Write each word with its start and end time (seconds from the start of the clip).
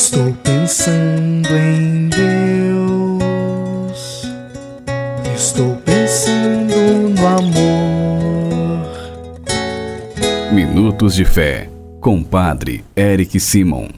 Estou 0.00 0.32
pensando 0.44 1.48
em 1.56 2.08
Deus. 2.08 3.18
Estou 5.34 5.74
pensando 5.84 6.76
no 7.18 7.26
amor. 7.26 8.86
Minutos 10.52 11.16
de 11.16 11.24
Fé, 11.24 11.68
com 12.00 12.22
Padre 12.22 12.84
Eric 12.94 13.40
Simon. 13.40 13.88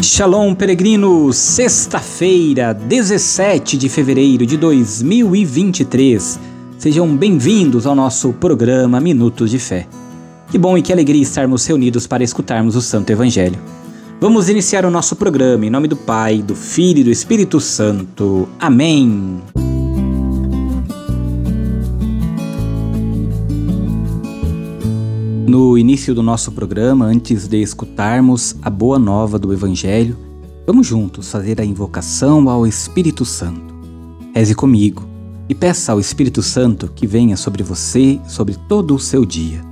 Shalom, 0.00 0.54
peregrinos! 0.54 1.36
Sexta-feira, 1.36 2.72
17 2.72 3.76
de 3.76 3.88
fevereiro 3.88 4.46
de 4.46 4.56
2023. 4.56 6.38
Sejam 6.78 7.16
bem-vindos 7.16 7.84
ao 7.84 7.96
nosso 7.96 8.32
programa 8.32 9.00
Minutos 9.00 9.50
de 9.50 9.58
Fé. 9.58 9.88
Que 10.52 10.58
bom 10.58 10.76
e 10.76 10.82
que 10.82 10.92
alegria 10.92 11.22
estarmos 11.22 11.64
reunidos 11.64 12.06
para 12.06 12.22
escutarmos 12.22 12.76
o 12.76 12.82
Santo 12.82 13.08
Evangelho. 13.08 13.58
Vamos 14.20 14.50
iniciar 14.50 14.84
o 14.84 14.90
nosso 14.90 15.16
programa 15.16 15.64
em 15.64 15.70
nome 15.70 15.88
do 15.88 15.96
Pai, 15.96 16.42
do 16.42 16.54
Filho 16.54 16.98
e 16.98 17.04
do 17.04 17.10
Espírito 17.10 17.58
Santo. 17.58 18.46
Amém. 18.60 19.40
No 25.48 25.78
início 25.78 26.14
do 26.14 26.22
nosso 26.22 26.52
programa, 26.52 27.06
antes 27.06 27.48
de 27.48 27.62
escutarmos 27.62 28.54
a 28.60 28.68
boa 28.68 28.98
nova 28.98 29.38
do 29.38 29.54
Evangelho, 29.54 30.18
vamos 30.66 30.86
juntos 30.86 31.30
fazer 31.30 31.62
a 31.62 31.64
invocação 31.64 32.50
ao 32.50 32.66
Espírito 32.66 33.24
Santo. 33.24 33.74
Reze 34.34 34.54
comigo 34.54 35.08
e 35.48 35.54
peça 35.54 35.92
ao 35.92 35.98
Espírito 35.98 36.42
Santo 36.42 36.92
que 36.94 37.06
venha 37.06 37.38
sobre 37.38 37.62
você, 37.62 38.20
sobre 38.28 38.54
todo 38.68 38.94
o 38.94 38.98
seu 38.98 39.24
dia. 39.24 39.71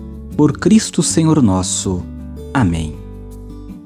por 0.35 0.53
Cristo 0.53 1.03
Senhor 1.03 1.41
nosso. 1.41 2.03
Amém. 2.53 2.95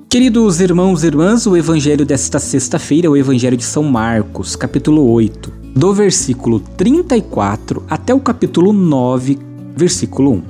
Queridos 0.09 0.61
irmãos 0.61 1.03
e 1.03 1.07
irmãs, 1.07 1.45
o 1.45 1.57
evangelho 1.57 2.05
desta 2.05 2.39
sexta-feira 2.39 3.07
é 3.07 3.09
o 3.09 3.17
evangelho 3.17 3.57
de 3.57 3.63
São 3.63 3.83
Marcos, 3.83 4.55
capítulo 4.55 5.11
8, 5.11 5.51
do 5.75 5.93
versículo 5.93 6.59
34 6.59 7.83
até 7.89 8.13
o 8.13 8.19
capítulo 8.19 8.71
9, 8.71 9.37
versículo 9.75 10.31
1. 10.31 10.43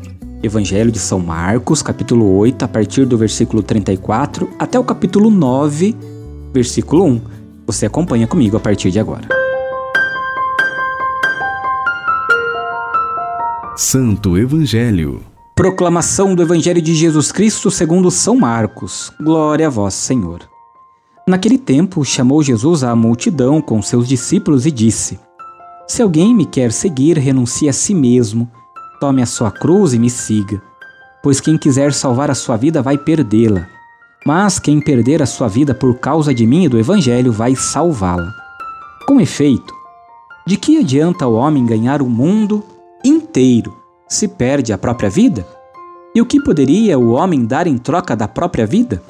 Evangelho 0.43 0.91
de 0.91 0.99
São 0.99 1.19
Marcos, 1.19 1.81
capítulo 1.81 2.37
8, 2.37 2.63
a 2.63 2.67
partir 2.67 3.05
do 3.05 3.17
versículo 3.17 3.63
34 3.63 4.49
até 4.59 4.79
o 4.79 4.83
capítulo 4.83 5.31
9, 5.31 5.95
versículo 6.53 7.05
1. 7.05 7.21
Você 7.65 7.87
acompanha 7.87 8.27
comigo 8.27 8.55
a 8.55 8.59
partir 8.59 8.91
de 8.91 8.99
agora. 8.99 9.27
Santo 13.75 14.37
Evangelho 14.37 15.34
Proclamação 15.55 16.35
do 16.35 16.41
Evangelho 16.41 16.81
de 16.81 16.93
Jesus 16.93 17.31
Cristo 17.31 17.71
segundo 17.71 18.11
São 18.11 18.35
Marcos. 18.35 19.09
Glória 19.21 19.67
a 19.67 19.69
vós, 19.69 19.93
Senhor. 19.93 20.41
Naquele 21.25 21.57
tempo, 21.57 22.03
chamou 22.03 22.43
Jesus 22.43 22.83
a 22.83 22.93
multidão 22.93 23.61
com 23.61 23.81
seus 23.81 24.05
discípulos 24.05 24.65
e 24.65 24.71
disse: 24.71 25.17
Se 25.87 26.01
alguém 26.01 26.35
me 26.35 26.45
quer 26.45 26.73
seguir, 26.73 27.17
renuncie 27.17 27.69
a 27.69 27.73
si 27.73 27.95
mesmo, 27.95 28.51
tome 28.99 29.21
a 29.21 29.25
sua 29.25 29.49
cruz 29.49 29.93
e 29.93 29.97
me 29.97 30.09
siga. 30.09 30.61
Pois 31.23 31.39
quem 31.39 31.57
quiser 31.57 31.93
salvar 31.93 32.29
a 32.29 32.35
sua 32.35 32.57
vida 32.57 32.81
vai 32.81 32.97
perdê-la. 32.97 33.65
Mas 34.27 34.59
quem 34.59 34.81
perder 34.81 35.23
a 35.23 35.25
sua 35.25 35.47
vida 35.47 35.73
por 35.73 35.97
causa 35.99 36.33
de 36.33 36.45
mim 36.45 36.65
e 36.65 36.69
do 36.69 36.77
Evangelho 36.77 37.31
vai 37.31 37.55
salvá-la. 37.55 38.29
Com 39.07 39.21
efeito, 39.21 39.73
de 40.45 40.57
que 40.57 40.79
adianta 40.79 41.25
o 41.25 41.33
homem 41.33 41.65
ganhar 41.65 42.01
o 42.01 42.09
mundo 42.09 42.61
inteiro 43.05 43.84
se 44.07 44.27
perde 44.27 44.71
a 44.71 44.77
própria 44.77 45.09
vida? 45.09 45.45
E 46.13 46.21
o 46.21 46.25
que 46.25 46.41
poderia 46.41 46.97
o 46.97 47.11
homem 47.11 47.45
dar 47.45 47.67
em 47.67 47.77
troca 47.77 48.15
da 48.15 48.27
própria 48.27 48.65
vida? 48.65 49.01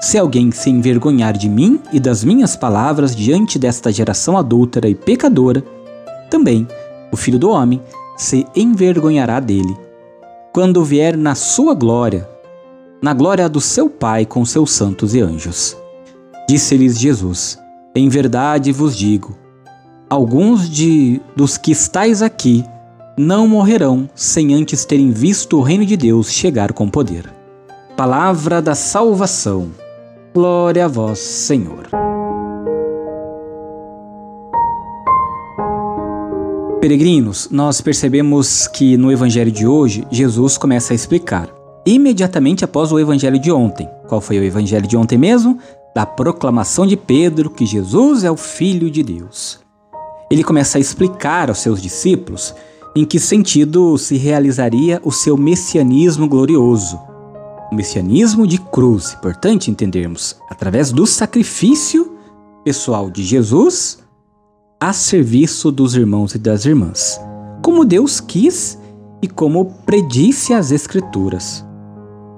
Se 0.00 0.16
alguém 0.16 0.50
se 0.50 0.70
envergonhar 0.70 1.36
de 1.36 1.48
mim 1.48 1.78
e 1.92 2.00
das 2.00 2.24
minhas 2.24 2.56
palavras 2.56 3.14
diante 3.14 3.58
desta 3.58 3.92
geração 3.92 4.38
adúltera 4.38 4.88
e 4.88 4.94
pecadora, 4.94 5.62
também 6.30 6.66
o 7.12 7.16
filho 7.16 7.38
do 7.38 7.50
homem 7.50 7.82
se 8.16 8.46
envergonhará 8.56 9.40
dele. 9.40 9.76
Quando 10.52 10.84
vier 10.84 11.16
na 11.16 11.34
sua 11.34 11.74
glória, 11.74 12.28
na 13.02 13.12
glória 13.12 13.48
do 13.48 13.60
seu 13.60 13.88
Pai 13.88 14.24
com 14.24 14.44
seus 14.44 14.72
santos 14.72 15.14
e 15.14 15.20
anjos. 15.20 15.76
Disse-lhes 16.48 16.98
Jesus: 16.98 17.58
Em 17.94 18.08
verdade 18.08 18.72
vos 18.72 18.96
digo, 18.96 19.36
alguns 20.08 20.68
de 20.68 21.20
dos 21.36 21.56
que 21.56 21.72
estáis 21.72 22.22
aqui 22.22 22.64
não 23.18 23.46
morrerão 23.46 24.08
sem 24.14 24.54
antes 24.54 24.84
terem 24.84 25.10
visto 25.10 25.58
o 25.58 25.62
reino 25.62 25.84
de 25.84 25.96
Deus 25.96 26.32
chegar 26.32 26.72
com 26.72 26.88
poder. 26.88 27.32
Palavra 27.96 28.62
da 28.62 28.74
salvação. 28.74 29.70
Glória 30.32 30.84
a 30.84 30.88
vós, 30.88 31.18
Senhor. 31.18 31.88
Peregrinos, 36.80 37.48
nós 37.50 37.82
percebemos 37.82 38.66
que 38.66 38.96
no 38.96 39.12
evangelho 39.12 39.52
de 39.52 39.66
hoje, 39.66 40.06
Jesus 40.10 40.56
começa 40.56 40.94
a 40.94 40.96
explicar, 40.96 41.50
imediatamente 41.84 42.64
após 42.64 42.90
o 42.90 42.98
evangelho 42.98 43.38
de 43.38 43.52
ontem. 43.52 43.86
Qual 44.08 44.20
foi 44.20 44.38
o 44.38 44.44
evangelho 44.44 44.86
de 44.86 44.96
ontem 44.96 45.18
mesmo? 45.18 45.58
Da 45.94 46.06
proclamação 46.06 46.86
de 46.86 46.96
Pedro 46.96 47.50
que 47.50 47.66
Jesus 47.66 48.24
é 48.24 48.30
o 48.30 48.36
Filho 48.36 48.90
de 48.90 49.02
Deus. 49.02 49.60
Ele 50.30 50.42
começa 50.42 50.78
a 50.78 50.80
explicar 50.80 51.50
aos 51.50 51.58
seus 51.58 51.82
discípulos 51.82 52.54
em 52.94 53.04
que 53.04 53.20
sentido 53.20 53.96
se 53.96 54.16
realizaria 54.16 55.00
o 55.04 55.12
seu 55.12 55.36
messianismo 55.36 56.28
glorioso. 56.28 56.98
O 57.70 57.74
messianismo 57.74 58.46
de 58.46 58.58
cruz, 58.58 59.14
importante 59.14 59.70
entendermos, 59.70 60.36
através 60.50 60.90
do 60.90 61.06
sacrifício 61.06 62.16
pessoal 62.64 63.10
de 63.10 63.22
Jesus 63.22 63.98
a 64.80 64.92
serviço 64.92 65.70
dos 65.70 65.94
irmãos 65.94 66.34
e 66.34 66.38
das 66.38 66.64
irmãs, 66.64 67.20
como 67.62 67.84
Deus 67.84 68.18
quis 68.18 68.78
e 69.22 69.28
como 69.28 69.66
predisse 69.86 70.52
as 70.52 70.72
Escrituras. 70.72 71.64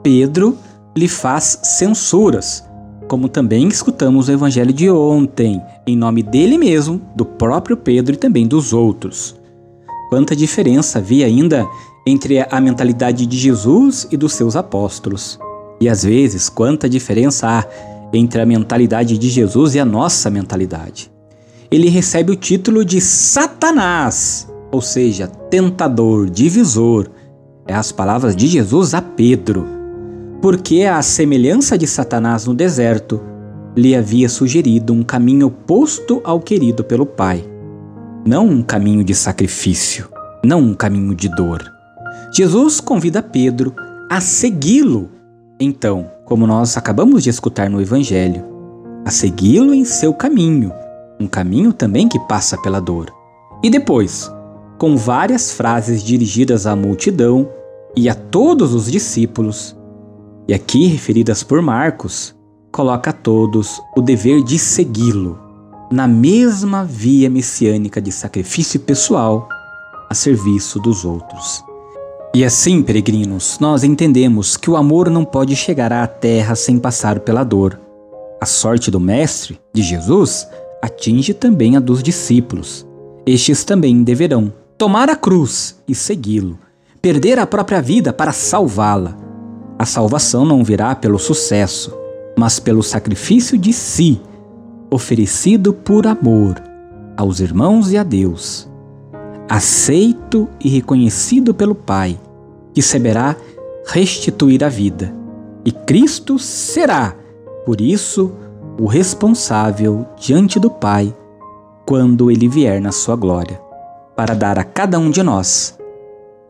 Pedro 0.02 0.58
lhe 0.96 1.08
faz 1.08 1.60
censuras, 1.62 2.64
como 3.08 3.28
também 3.28 3.68
escutamos 3.68 4.28
o 4.28 4.32
evangelho 4.32 4.72
de 4.72 4.90
ontem, 4.90 5.62
em 5.86 5.96
nome 5.96 6.22
dele 6.22 6.58
mesmo, 6.58 7.00
do 7.14 7.24
próprio 7.24 7.76
Pedro 7.76 8.14
e 8.14 8.18
também 8.18 8.46
dos 8.46 8.72
outros. 8.72 9.40
Quanta 10.12 10.36
diferença 10.36 10.98
havia 10.98 11.24
ainda 11.24 11.66
entre 12.06 12.38
a 12.38 12.60
mentalidade 12.60 13.24
de 13.24 13.38
Jesus 13.38 14.06
e 14.10 14.16
dos 14.18 14.34
seus 14.34 14.56
apóstolos. 14.56 15.38
E 15.80 15.88
às 15.88 16.04
vezes, 16.04 16.50
quanta 16.50 16.86
diferença 16.86 17.48
há 17.48 17.66
entre 18.12 18.42
a 18.42 18.44
mentalidade 18.44 19.16
de 19.16 19.30
Jesus 19.30 19.74
e 19.74 19.80
a 19.80 19.86
nossa 19.86 20.28
mentalidade. 20.28 21.10
Ele 21.70 21.88
recebe 21.88 22.30
o 22.30 22.36
título 22.36 22.84
de 22.84 23.00
Satanás, 23.00 24.46
ou 24.70 24.82
seja, 24.82 25.26
tentador, 25.26 26.28
divisor. 26.28 27.08
É 27.66 27.72
as 27.72 27.90
palavras 27.90 28.36
de 28.36 28.48
Jesus 28.48 28.92
a 28.92 29.00
Pedro. 29.00 29.66
Porque 30.42 30.82
a 30.82 31.00
semelhança 31.00 31.78
de 31.78 31.86
Satanás 31.86 32.44
no 32.44 32.52
deserto 32.52 33.18
lhe 33.74 33.96
havia 33.96 34.28
sugerido 34.28 34.92
um 34.92 35.02
caminho 35.02 35.46
oposto 35.46 36.20
ao 36.22 36.38
querido 36.38 36.84
pelo 36.84 37.06
Pai 37.06 37.50
não 38.24 38.46
um 38.46 38.62
caminho 38.62 39.02
de 39.02 39.14
sacrifício, 39.14 40.08
não 40.44 40.60
um 40.60 40.74
caminho 40.74 41.14
de 41.14 41.28
dor. 41.28 41.62
Jesus 42.32 42.80
convida 42.80 43.20
Pedro 43.22 43.74
a 44.08 44.20
segui-lo. 44.20 45.10
Então, 45.58 46.08
como 46.24 46.46
nós 46.46 46.76
acabamos 46.76 47.24
de 47.24 47.30
escutar 47.30 47.68
no 47.68 47.80
Evangelho, 47.80 48.44
a 49.04 49.10
segui-lo 49.10 49.74
em 49.74 49.84
seu 49.84 50.14
caminho, 50.14 50.72
um 51.18 51.26
caminho 51.26 51.72
também 51.72 52.08
que 52.08 52.18
passa 52.20 52.56
pela 52.58 52.80
dor. 52.80 53.12
E 53.62 53.68
depois, 53.68 54.30
com 54.78 54.96
várias 54.96 55.52
frases 55.52 56.02
dirigidas 56.02 56.66
à 56.66 56.76
multidão 56.76 57.48
e 57.96 58.08
a 58.08 58.14
todos 58.14 58.72
os 58.72 58.90
discípulos, 58.90 59.76
e 60.46 60.54
aqui 60.54 60.86
referidas 60.86 61.42
por 61.42 61.60
Marcos, 61.60 62.34
coloca 62.70 63.10
a 63.10 63.12
todos 63.12 63.80
o 63.96 64.00
dever 64.00 64.42
de 64.42 64.58
segui-lo 64.58 65.51
na 65.92 66.08
mesma 66.08 66.84
via 66.84 67.28
messiânica 67.28 68.00
de 68.00 68.10
sacrifício 68.10 68.80
pessoal 68.80 69.48
a 70.08 70.14
serviço 70.14 70.78
dos 70.80 71.04
outros. 71.04 71.62
E 72.34 72.44
assim, 72.44 72.82
peregrinos, 72.82 73.58
nós 73.60 73.84
entendemos 73.84 74.56
que 74.56 74.70
o 74.70 74.76
amor 74.76 75.10
não 75.10 75.24
pode 75.24 75.54
chegar 75.54 75.92
à 75.92 76.06
terra 76.06 76.54
sem 76.54 76.78
passar 76.78 77.20
pela 77.20 77.44
dor. 77.44 77.78
A 78.40 78.46
sorte 78.46 78.90
do 78.90 78.98
Mestre, 78.98 79.60
de 79.72 79.82
Jesus, 79.82 80.48
atinge 80.80 81.34
também 81.34 81.76
a 81.76 81.80
dos 81.80 82.02
discípulos. 82.02 82.86
Estes 83.26 83.64
também 83.64 84.02
deverão 84.02 84.52
tomar 84.78 85.10
a 85.10 85.14
cruz 85.14 85.76
e 85.86 85.94
segui-lo, 85.94 86.58
perder 87.00 87.38
a 87.38 87.46
própria 87.46 87.82
vida 87.82 88.12
para 88.12 88.32
salvá-la. 88.32 89.16
A 89.78 89.84
salvação 89.84 90.44
não 90.44 90.64
virá 90.64 90.94
pelo 90.94 91.18
sucesso, 91.18 91.94
mas 92.36 92.58
pelo 92.58 92.82
sacrifício 92.82 93.58
de 93.58 93.72
si, 93.72 94.20
oferecido 94.92 95.72
por 95.72 96.06
amor 96.06 96.62
aos 97.16 97.40
irmãos 97.40 97.90
e 97.90 97.96
a 97.96 98.02
Deus 98.02 98.70
aceito 99.48 100.48
e 100.62 100.68
reconhecido 100.68 101.52
pelo 101.52 101.74
Pai, 101.74 102.18
que 102.72 102.80
saberá 102.80 103.36
restituir 103.86 104.64
a 104.64 104.68
vida. 104.68 105.14
E 105.64 105.70
Cristo 105.70 106.38
será, 106.38 107.14
por 107.66 107.78
isso, 107.80 108.32
o 108.80 108.86
responsável 108.86 110.06
diante 110.16 110.58
do 110.58 110.70
Pai 110.70 111.14
quando 111.86 112.30
ele 112.30 112.48
vier 112.48 112.80
na 112.80 112.92
sua 112.92 113.14
glória, 113.14 113.60
para 114.16 114.34
dar 114.34 114.58
a 114.58 114.64
cada 114.64 114.98
um 114.98 115.10
de 115.10 115.22
nós 115.22 115.78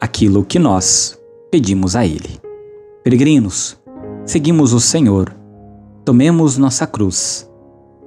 aquilo 0.00 0.44
que 0.44 0.58
nós 0.58 1.18
pedimos 1.50 1.96
a 1.96 2.06
Ele. 2.06 2.38
Peregrinos, 3.02 3.76
seguimos 4.24 4.72
o 4.72 4.78
Senhor, 4.78 5.34
tomemos 6.04 6.56
nossa 6.56 6.86
cruz 6.86 7.50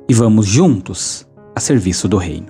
e 0.07 0.13
vamos 0.13 0.45
juntos 0.45 1.25
a 1.55 1.59
serviço 1.59 2.07
do 2.07 2.17
Reino. 2.17 2.47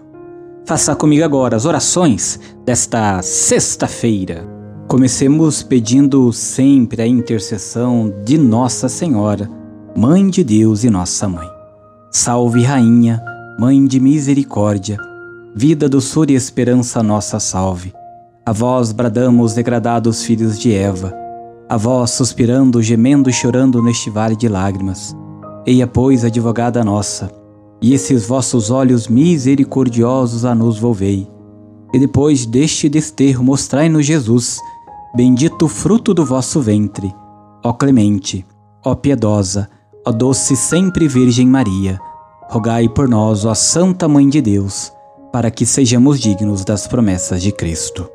Faça 0.66 0.96
comigo 0.96 1.24
agora 1.24 1.56
as 1.56 1.66
orações 1.66 2.40
desta 2.66 3.22
sexta-feira. 3.22 4.48
Comecemos 4.88 5.62
pedindo 5.62 6.32
sempre 6.34 7.02
a 7.02 7.08
intercessão 7.08 8.12
de 8.24 8.38
Nossa 8.38 8.90
Senhora, 8.90 9.50
Mãe 9.96 10.28
de 10.28 10.44
Deus 10.44 10.84
e 10.84 10.90
Nossa 10.90 11.28
Mãe. 11.28 11.48
Salve, 12.12 12.64
Rainha, 12.64 13.24
Mãe 13.60 13.86
de 13.86 14.00
Misericórdia, 14.00 14.98
vida, 15.56 15.88
doçura 15.88 16.32
e 16.32 16.36
esperança, 16.36 17.02
nossa 17.04 17.40
salve. 17.40 17.94
A 18.46 18.52
vós 18.52 18.92
bradamos, 18.92 19.54
degradados 19.54 20.24
filhos 20.24 20.60
de 20.60 20.74
Eva, 20.74 21.14
a 21.70 21.78
vós 21.78 22.12
suspirando, 22.12 22.82
gemendo 22.82 23.30
e 23.30 23.34
chorando 23.34 23.82
neste 23.82 24.10
vale 24.10 24.36
de 24.36 24.48
lágrimas. 24.48 25.16
Eia, 25.66 25.88
pois, 25.88 26.26
advogada 26.26 26.84
nossa, 26.84 27.32
e 27.82 27.94
esses 27.94 28.26
vossos 28.26 28.72
olhos 28.72 29.08
misericordiosos 29.08 30.46
a 30.46 30.56
nos 30.56 30.80
volvei. 30.80 31.30
E 31.94 32.00
depois 32.00 32.46
deste 32.46 32.90
desterro 32.90 33.44
mostrai-nos 33.44 34.06
Jesus, 34.06 34.60
bendito 35.16 35.68
fruto 35.68 36.14
do 36.14 36.26
vosso 36.26 36.62
ventre. 36.62 37.14
Ó 37.64 37.74
clemente, 37.74 38.46
ó 38.84 38.96
piedosa, 38.96 39.70
ó 40.06 40.12
doce 40.12 40.56
sempre 40.56 41.08
Virgem 41.08 41.48
Maria, 41.48 42.00
rogai 42.50 42.88
por 42.90 43.08
nós, 43.08 43.46
ó 43.46 43.54
Santa 43.54 44.08
Mãe 44.08 44.28
de 44.30 44.42
Deus, 44.42 44.92
para 45.32 45.52
que 45.52 45.66
sejamos 45.66 46.20
dignos 46.20 46.64
das 46.64 46.88
promessas 46.88 47.42
de 47.42 47.52
Cristo. 47.52 48.10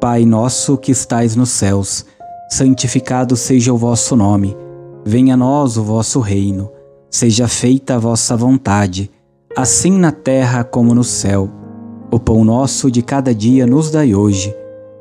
Pai 0.00 0.24
nosso 0.24 0.76
que 0.76 0.92
estais 0.92 1.34
nos 1.34 1.50
céus, 1.50 2.04
santificado 2.50 3.36
seja 3.36 3.72
o 3.72 3.76
vosso 3.78 4.14
nome, 4.16 4.56
venha 5.04 5.34
a 5.34 5.36
nós 5.36 5.76
o 5.76 5.82
vosso 5.82 6.20
reino 6.20 6.73
Seja 7.14 7.46
feita 7.46 7.94
a 7.94 7.98
vossa 8.00 8.36
vontade, 8.36 9.08
assim 9.56 9.92
na 9.92 10.10
terra 10.10 10.64
como 10.64 10.92
no 10.92 11.04
céu. 11.04 11.48
O 12.10 12.18
pão 12.18 12.44
nosso 12.44 12.90
de 12.90 13.02
cada 13.02 13.32
dia 13.32 13.68
nos 13.68 13.88
dai 13.88 14.16
hoje. 14.16 14.52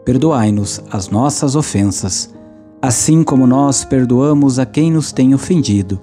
Perdoai-nos 0.05 0.79
as 0.91 1.09
nossas 1.09 1.55
ofensas, 1.55 2.31
assim 2.79 3.23
como 3.23 3.47
nós 3.47 3.83
perdoamos 3.83 4.59
a 4.59 4.65
quem 4.67 4.91
nos 4.91 5.11
tem 5.11 5.33
ofendido. 5.33 5.99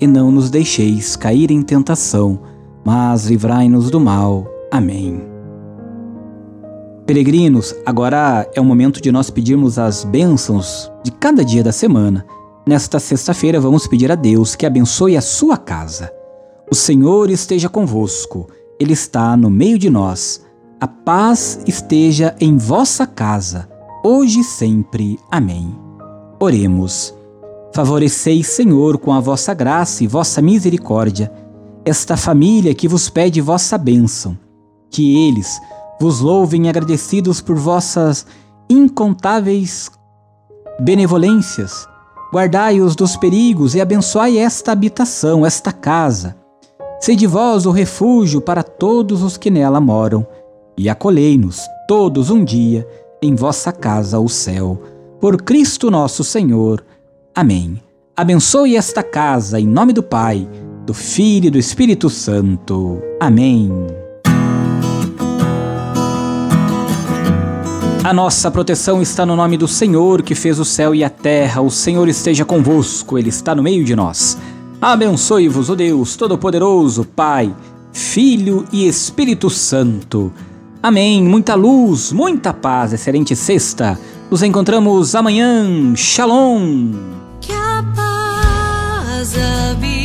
E 0.00 0.06
não 0.08 0.32
nos 0.32 0.50
deixeis 0.50 1.14
cair 1.14 1.52
em 1.52 1.62
tentação, 1.62 2.40
mas 2.84 3.26
livrai-nos 3.26 3.88
do 3.88 4.00
mal. 4.00 4.44
Amém. 4.68 5.22
Peregrinos, 7.06 7.72
agora 7.86 8.50
é 8.52 8.60
o 8.60 8.64
momento 8.64 9.00
de 9.00 9.12
nós 9.12 9.30
pedirmos 9.30 9.78
as 9.78 10.02
bênçãos 10.02 10.90
de 11.04 11.12
cada 11.12 11.44
dia 11.44 11.62
da 11.62 11.70
semana. 11.70 12.26
Nesta 12.64 13.00
sexta-feira, 13.00 13.60
vamos 13.60 13.88
pedir 13.88 14.12
a 14.12 14.14
Deus 14.14 14.54
que 14.54 14.64
abençoe 14.64 15.16
a 15.16 15.20
sua 15.20 15.56
casa. 15.56 16.12
O 16.70 16.76
Senhor 16.76 17.28
esteja 17.28 17.68
convosco, 17.68 18.48
Ele 18.78 18.92
está 18.92 19.36
no 19.36 19.50
meio 19.50 19.76
de 19.76 19.90
nós. 19.90 20.46
A 20.80 20.86
paz 20.86 21.58
esteja 21.66 22.36
em 22.38 22.56
vossa 22.56 23.04
casa, 23.04 23.68
hoje 24.04 24.40
e 24.40 24.44
sempre. 24.44 25.18
Amém. 25.28 25.76
Oremos. 26.38 27.12
Favoreceis, 27.74 28.46
Senhor, 28.46 28.96
com 28.98 29.12
a 29.12 29.18
vossa 29.18 29.52
graça 29.52 30.04
e 30.04 30.06
vossa 30.06 30.40
misericórdia, 30.40 31.32
esta 31.84 32.16
família 32.16 32.74
que 32.76 32.86
vos 32.86 33.10
pede 33.10 33.40
vossa 33.40 33.76
bênção. 33.76 34.38
Que 34.88 35.26
eles 35.26 35.60
vos 36.00 36.20
louvem 36.20 36.68
agradecidos 36.68 37.40
por 37.40 37.56
vossas 37.56 38.24
incontáveis 38.70 39.90
benevolências 40.80 41.90
Guardai-os 42.32 42.96
dos 42.96 43.14
perigos 43.14 43.74
e 43.74 43.80
abençoai 43.80 44.38
esta 44.38 44.72
habitação, 44.72 45.44
esta 45.44 45.70
casa. 45.70 46.34
Sede 46.98 47.26
vós 47.26 47.66
o 47.66 47.70
refúgio 47.70 48.40
para 48.40 48.62
todos 48.62 49.22
os 49.22 49.36
que 49.36 49.50
nela 49.50 49.80
moram, 49.80 50.26
e 50.78 50.88
acolhei-nos 50.88 51.60
todos 51.86 52.30
um 52.30 52.42
dia 52.42 52.88
em 53.20 53.34
vossa 53.34 53.70
casa, 53.70 54.18
o 54.18 54.28
céu. 54.28 54.80
Por 55.20 55.42
Cristo 55.42 55.90
nosso 55.90 56.24
Senhor. 56.24 56.82
Amém. 57.34 57.80
Abençoe 58.16 58.76
esta 58.76 59.02
casa 59.02 59.60
em 59.60 59.66
nome 59.66 59.92
do 59.92 60.02
Pai, 60.02 60.48
do 60.86 60.94
Filho 60.94 61.48
e 61.48 61.50
do 61.50 61.58
Espírito 61.58 62.08
Santo. 62.08 63.00
Amém. 63.20 64.01
A 68.04 68.12
nossa 68.12 68.50
proteção 68.50 69.00
está 69.00 69.24
no 69.24 69.36
nome 69.36 69.56
do 69.56 69.68
Senhor 69.68 70.22
que 70.22 70.34
fez 70.34 70.58
o 70.58 70.64
céu 70.64 70.92
e 70.92 71.04
a 71.04 71.08
terra. 71.08 71.60
O 71.60 71.70
Senhor 71.70 72.08
esteja 72.08 72.44
convosco, 72.44 73.16
ele 73.16 73.28
está 73.28 73.54
no 73.54 73.62
meio 73.62 73.84
de 73.84 73.94
nós. 73.94 74.36
Abençoe-vos, 74.80 75.68
o 75.68 75.72
oh 75.72 75.76
Deus 75.76 76.16
Todo-Poderoso, 76.16 77.04
Pai, 77.04 77.54
Filho 77.92 78.64
e 78.72 78.88
Espírito 78.88 79.48
Santo. 79.48 80.32
Amém. 80.82 81.22
Muita 81.22 81.54
luz, 81.54 82.10
muita 82.10 82.52
paz. 82.52 82.92
Excelente 82.92 83.36
sexta. 83.36 83.96
Nos 84.28 84.42
encontramos 84.42 85.14
amanhã. 85.14 85.94
Shalom. 85.94 86.90
Que 87.40 87.52
a 87.52 87.84
paz 87.94 89.32
habite. 89.38 90.01